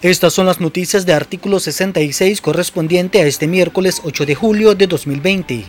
Estas 0.00 0.32
son 0.32 0.46
las 0.46 0.62
noticias 0.62 1.04
de 1.04 1.12
artículo 1.12 1.60
66 1.60 2.40
correspondiente 2.40 3.20
a 3.20 3.26
este 3.26 3.46
miércoles 3.46 4.00
8 4.02 4.24
de 4.24 4.34
julio 4.34 4.74
de 4.74 4.86
2020. 4.86 5.64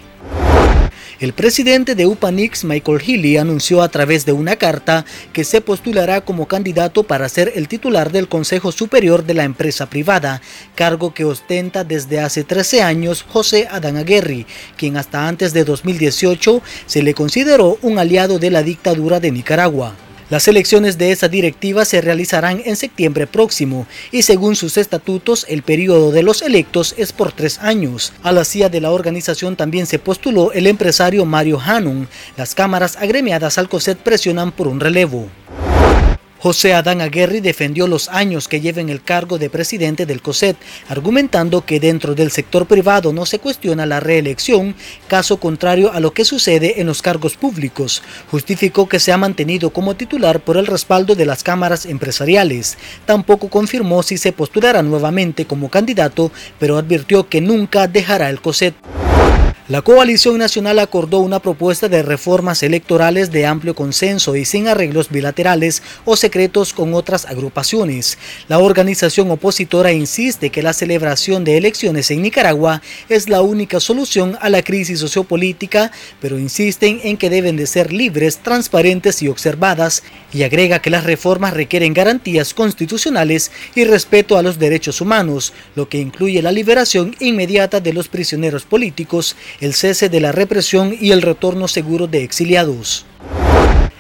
El 1.20 1.34
presidente 1.34 1.96
de 1.96 2.06
UPANIX, 2.06 2.64
Michael 2.64 3.02
Healy, 3.02 3.36
anunció 3.36 3.82
a 3.82 3.90
través 3.90 4.26
de 4.26 4.32
una 4.32 4.56
carta 4.56 5.04
que 5.34 5.44
se 5.44 5.60
postulará 5.60 6.22
como 6.22 6.48
candidato 6.48 7.04
para 7.04 7.28
ser 7.28 7.52
el 7.56 7.68
titular 7.68 8.14
del 8.14 8.30
Consejo 8.30 8.72
Superior 8.72 9.26
de 9.26 9.34
la 9.34 9.44
empresa 9.44 9.90
privada, 9.90 10.42
cargo 10.76 11.14
que 11.14 11.26
ostenta 11.26 11.84
desde 11.84 12.22
hace 12.22 12.46
13 12.46 12.84
años 12.84 13.26
José 13.28 13.68
Adán 13.70 13.98
Aguirre, 13.98 14.46
quien 14.78 14.96
hasta 14.96 15.28
antes 15.28 15.52
de 15.52 15.66
2018 15.66 16.62
se 16.86 17.04
le 17.04 17.14
consideró 17.14 17.78
un 17.82 18.00
aliado 18.00 18.40
de 18.40 18.50
la 18.50 18.64
dictadura 18.64 19.20
de 19.20 19.32
Nicaragua. 19.32 20.07
Las 20.30 20.50
elecciones 20.50 20.98
de 20.98 21.14
esa 21.14 21.30
directiva 21.30 21.86
se 21.86 22.02
realizarán 22.02 22.62
en 22.66 22.76
septiembre 22.76 23.28
próximo 23.28 23.88
y 24.12 24.24
según 24.24 24.58
sus 24.58 24.76
estatutos 24.76 25.46
el 25.48 25.64
periodo 25.64 26.12
de 26.12 26.22
los 26.22 26.42
electos 26.42 26.96
es 26.98 27.14
por 27.14 27.32
tres 27.32 27.60
años. 27.60 28.12
A 28.24 28.34
la 28.34 28.44
CIA 28.44 28.68
de 28.68 28.82
la 28.82 28.92
organización 28.92 29.56
también 29.56 29.86
se 29.86 30.00
postuló 30.00 30.52
el 30.52 30.68
empresario 30.68 31.24
Mario 31.26 31.62
Hanun. 31.64 32.10
Las 32.36 32.56
cámaras 32.56 32.98
agremiadas 32.98 33.58
al 33.58 33.70
COSET 33.70 34.00
presionan 34.00 34.52
por 34.52 34.68
un 34.68 34.82
relevo. 34.82 35.30
José 36.40 36.74
Adán 36.74 37.02
Aguirre 37.02 37.42
defendió 37.42 37.88
los 37.88 38.10
años 38.10 38.48
que 38.48 38.62
lleva 38.62 38.82
en 38.82 38.90
el 38.90 39.04
cargo 39.04 39.38
de 39.40 39.50
presidente 39.50 40.06
del 40.06 40.22
COSET, 40.22 40.56
argumentando 40.88 41.66
que 41.66 41.80
dentro 41.80 42.14
del 42.14 42.32
sector 42.32 42.68
privado 42.68 43.12
no 43.12 43.26
se 43.26 43.40
cuestiona 43.40 43.86
la 43.86 44.00
reelección, 44.00 44.76
caso 45.08 45.38
contrario 45.40 45.92
a 45.92 46.00
lo 46.00 46.14
que 46.14 46.26
sucede 46.26 46.80
en 46.80 46.88
los 46.88 47.02
cargos 47.02 47.36
públicos. 47.36 48.04
Justificó 48.30 48.88
que 48.88 49.00
se 49.00 49.12
ha 49.12 49.18
mantenido 49.18 49.72
como 49.72 49.96
titular 49.96 50.40
por 50.40 50.58
el 50.58 50.68
respaldo 50.68 51.16
de 51.16 51.26
las 51.26 51.44
cámaras 51.44 51.86
empresariales. 51.86 52.78
Tampoco 53.06 53.50
confirmó 53.50 54.04
si 54.04 54.18
se 54.18 54.32
postulará 54.32 54.84
nuevamente 54.84 55.46
como 55.46 55.70
candidato, 55.70 56.32
pero 56.60 56.78
advirtió 56.78 57.28
que 57.28 57.42
nunca 57.42 57.88
dejará 57.88 58.30
el 58.30 58.42
COSET. 58.42 58.76
La 59.70 59.82
coalición 59.82 60.38
nacional 60.38 60.80
acordó 60.80 61.20
una 61.20 61.42
propuesta 61.42 61.90
de 61.90 62.02
reformas 62.02 62.64
electorales 62.64 63.34
de 63.34 63.46
amplio 63.46 63.76
consenso 63.76 64.38
y 64.38 64.46
sin 64.46 64.70
arreglos 64.70 65.10
bilaterales 65.10 65.84
o 66.06 66.16
secretos 66.16 66.72
con 66.72 66.94
otras 66.94 67.26
agrupaciones. 67.26 68.18
La 68.48 68.60
organización 68.60 69.30
opositora 69.30 69.92
insiste 69.92 70.52
que 70.52 70.64
la 70.64 70.72
celebración 70.72 71.44
de 71.44 71.58
elecciones 71.58 72.10
en 72.12 72.22
Nicaragua 72.22 72.82
es 73.10 73.28
la 73.28 73.42
única 73.42 73.82
solución 73.82 74.38
a 74.40 74.48
la 74.48 74.64
crisis 74.64 75.02
sociopolítica, 75.02 75.92
pero 76.22 76.40
insisten 76.40 77.02
en 77.04 77.18
que 77.18 77.30
deben 77.30 77.58
de 77.58 77.68
ser 77.68 77.92
libres, 77.92 78.38
transparentes 78.38 79.22
y 79.22 79.28
observadas, 79.28 80.02
y 80.32 80.44
agrega 80.44 80.80
que 80.80 80.92
las 80.92 81.04
reformas 81.04 81.54
requieren 81.54 81.94
garantías 81.94 82.54
constitucionales 82.54 83.52
y 83.76 83.84
respeto 83.84 84.38
a 84.38 84.44
los 84.44 84.60
derechos 84.60 85.02
humanos, 85.02 85.52
lo 85.76 85.90
que 85.90 86.00
incluye 86.00 86.42
la 86.42 86.54
liberación 86.54 87.18
inmediata 87.20 87.82
de 87.82 87.92
los 87.92 88.08
prisioneros 88.08 88.64
políticos 88.64 89.36
el 89.60 89.74
cese 89.74 90.10
de 90.10 90.20
la 90.20 90.32
represión 90.32 90.96
y 91.00 91.12
el 91.12 91.22
retorno 91.22 91.68
seguro 91.68 92.06
de 92.06 92.24
exiliados. 92.24 93.07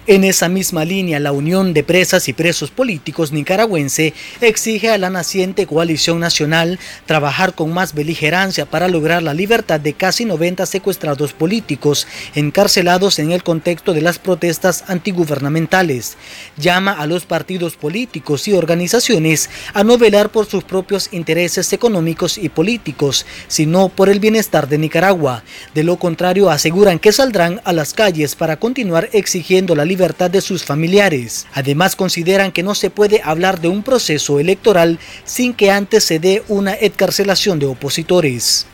En 0.09 0.23
esa 0.23 0.47
misma 0.47 0.85
línea, 0.85 1.19
la 1.19 1.33
Unión 1.33 1.73
de 1.73 1.83
Presas 1.83 2.29
y 2.29 2.33
Presos 2.33 2.71
Políticos 2.71 3.33
nicaragüense 3.33 4.13
exige 4.39 4.89
a 4.89 4.97
la 4.97 5.09
naciente 5.09 5.67
coalición 5.67 6.21
nacional 6.21 6.79
trabajar 7.05 7.53
con 7.55 7.73
más 7.73 7.93
beligerancia 7.93 8.65
para 8.65 8.87
lograr 8.87 9.21
la 9.21 9.33
libertad 9.33 9.81
de 9.81 9.91
casi 9.91 10.23
90 10.23 10.65
secuestrados 10.65 11.33
políticos 11.33 12.07
encarcelados 12.35 13.19
en 13.19 13.33
el 13.33 13.43
contexto 13.43 13.93
de 13.93 13.99
las 13.99 14.17
protestas 14.17 14.85
antigubernamentales. 14.87 16.15
Llama 16.55 16.93
a 16.93 17.05
los 17.05 17.25
partidos 17.25 17.75
políticos 17.75 18.47
y 18.47 18.53
organizaciones 18.53 19.49
a 19.73 19.83
no 19.83 19.97
velar 19.97 20.29
por 20.29 20.45
sus 20.45 20.63
propios 20.63 21.09
intereses 21.11 21.73
económicos 21.73 22.37
y 22.37 22.47
políticos, 22.47 23.25
sino 23.49 23.89
por 23.89 24.07
el 24.07 24.21
bienestar 24.21 24.69
de 24.69 24.77
Nicaragua. 24.77 25.43
De 25.73 25.83
lo 25.83 25.97
contrario, 25.97 26.49
aseguran 26.49 26.97
que 26.97 27.11
saldrán 27.11 27.59
a 27.65 27.73
las 27.73 27.93
calles 27.93 28.35
para 28.35 28.55
continuar 28.55 29.09
exigiendo 29.11 29.75
la 29.75 29.83
libertad 29.83 29.96
libertad 29.97 30.29
de 30.29 30.41
sus 30.41 30.63
familiares. 30.63 31.47
Además 31.55 31.95
consideran 31.95 32.51
que 32.51 32.61
no 32.61 32.75
se 32.75 32.91
puede 32.91 33.19
hablar 33.23 33.59
de 33.59 33.67
un 33.67 33.81
proceso 33.81 34.39
electoral 34.39 34.99
sin 35.25 35.55
que 35.55 35.71
antes 35.71 36.03
se 36.03 36.19
dé 36.19 36.43
una 36.49 36.73
excarcelación 36.75 37.57
de 37.57 37.65
opositores. 37.65 38.67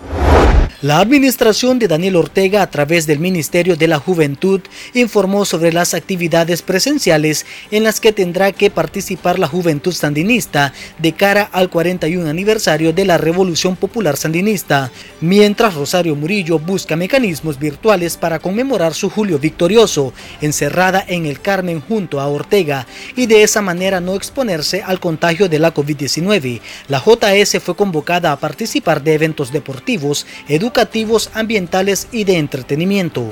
La 0.84 1.00
administración 1.00 1.80
de 1.80 1.88
Daniel 1.88 2.18
Ortega 2.18 2.62
a 2.62 2.70
través 2.70 3.08
del 3.08 3.20
Ministerio 3.20 3.78
de 3.78 3.88
la 3.88 4.00
Juventud 4.00 4.60
informó 4.94 5.46
sobre 5.46 5.72
las 5.72 5.94
actividades 5.94 6.62
presenciales 6.62 7.46
en 7.72 7.86
las 7.86 8.02
que 8.02 8.12
tendrá 8.12 8.52
que 8.52 8.70
participar 8.70 9.40
la 9.40 9.48
juventud 9.48 9.94
sandinista 9.94 10.74
de 10.98 11.14
cara 11.14 11.44
al 11.54 11.70
41 11.70 12.30
aniversario 12.30 12.92
de 12.92 13.06
la 13.06 13.18
Revolución 13.18 13.78
Popular 13.78 14.18
Sandinista, 14.18 14.92
mientras 15.22 15.74
Rosario 15.74 16.18
Murillo 16.18 16.60
busca 16.60 16.98
mecanismos 16.98 17.58
virtuales 17.58 18.18
para 18.18 18.40
conmemorar 18.40 18.94
su 18.94 19.10
Julio 19.10 19.40
victorioso, 19.40 20.12
encerrada 20.42 21.02
en 21.08 21.26
el 21.28 21.40
Carmen 21.40 21.80
junto 21.80 22.20
a 22.20 22.28
Ortega 22.28 22.88
y 23.16 23.28
de 23.28 23.44
esa 23.44 23.62
manera 23.62 24.02
no 24.02 24.16
exponerse 24.16 24.84
al 24.84 25.00
contagio 25.00 25.48
de 25.48 25.60
la 25.60 25.74
COVID-19. 25.74 26.60
La 26.90 27.02
JS 27.02 27.64
fue 27.64 27.74
convocada 27.74 28.34
a 28.34 28.38
participar 28.38 29.02
de 29.02 29.14
eventos 29.14 29.54
deportivos, 29.54 30.28
educativos, 30.50 30.73
educativos, 30.74 31.30
ambientales 31.36 32.08
y 32.12 32.24
de 32.24 32.40
entretenimiento. 32.40 33.32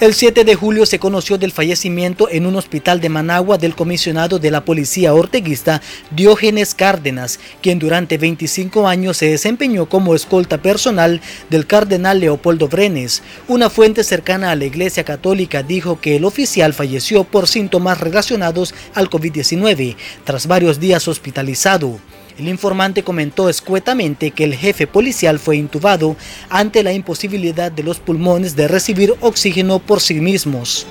El 0.00 0.14
7 0.14 0.44
de 0.44 0.54
julio 0.54 0.86
se 0.86 0.98
conoció 0.98 1.36
del 1.36 1.52
fallecimiento 1.52 2.26
en 2.30 2.46
un 2.46 2.56
hospital 2.56 3.02
de 3.02 3.10
Managua 3.10 3.58
del 3.58 3.74
comisionado 3.74 4.38
de 4.38 4.50
la 4.50 4.64
policía 4.64 5.12
orteguista 5.12 5.82
Diógenes 6.10 6.74
Cárdenas, 6.74 7.38
quien 7.60 7.78
durante 7.78 8.16
25 8.16 8.88
años 8.88 9.18
se 9.18 9.26
desempeñó 9.26 9.90
como 9.90 10.14
escolta 10.14 10.56
personal 10.56 11.20
del 11.50 11.66
cardenal 11.66 12.18
Leopoldo 12.20 12.66
Brenes. 12.66 13.22
Una 13.46 13.68
fuente 13.68 14.02
cercana 14.02 14.52
a 14.52 14.56
la 14.56 14.64
Iglesia 14.64 15.04
Católica 15.04 15.62
dijo 15.62 16.00
que 16.00 16.16
el 16.16 16.24
oficial 16.24 16.72
falleció 16.72 17.24
por 17.24 17.46
síntomas 17.46 18.00
relacionados 18.00 18.74
al 18.94 19.10
COVID-19 19.10 19.96
tras 20.24 20.46
varios 20.46 20.80
días 20.80 21.06
hospitalizado. 21.08 22.00
El 22.38 22.48
informante 22.48 23.02
comentó 23.02 23.48
escuetamente 23.48 24.30
que 24.30 24.44
el 24.44 24.54
jefe 24.54 24.86
policial 24.86 25.38
fue 25.38 25.56
intubado 25.56 26.16
ante 26.48 26.82
la 26.82 26.92
imposibilidad 26.92 27.70
de 27.70 27.82
los 27.82 28.00
pulmones 28.00 28.56
de 28.56 28.68
recibir 28.68 29.14
oxígeno 29.20 29.78
por 29.78 30.00
sí 30.00 30.14
mismos. 30.14 30.86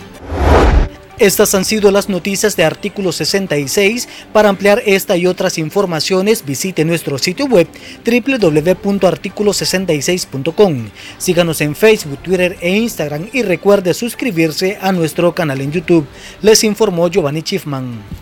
Estas 1.21 1.53
han 1.53 1.63
sido 1.65 1.91
las 1.91 2.09
noticias 2.09 2.55
de 2.55 2.63
artículo 2.63 3.11
66. 3.11 4.09
Para 4.33 4.49
ampliar 4.49 4.81
esta 4.87 5.15
y 5.17 5.27
otras 5.27 5.59
informaciones 5.59 6.43
visite 6.43 6.83
nuestro 6.83 7.19
sitio 7.19 7.45
web 7.45 7.67
www.articulo66.com. 8.03 10.89
Síganos 11.19 11.61
en 11.61 11.75
Facebook, 11.75 12.23
Twitter 12.23 12.57
e 12.59 12.75
Instagram 12.75 13.29
y 13.33 13.43
recuerde 13.43 13.93
suscribirse 13.93 14.79
a 14.81 14.91
nuestro 14.91 15.35
canal 15.35 15.61
en 15.61 15.71
YouTube. 15.71 16.07
Les 16.41 16.63
informó 16.63 17.07
Giovanni 17.07 17.43
Chifman. 17.43 18.20